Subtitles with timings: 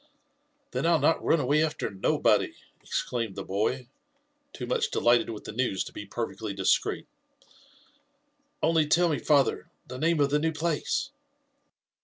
[0.71, 2.55] Then I'll not run away after nobody!
[2.81, 3.87] exclaimed the boy,
[4.51, 7.07] too much delighted with the news to be perfectly discreet;
[7.87, 11.11] *' only tell me, father, the name of the new place?"